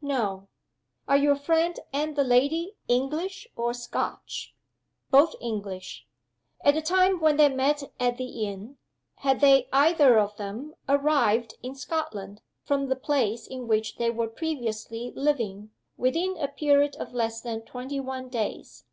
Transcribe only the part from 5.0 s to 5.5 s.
"Both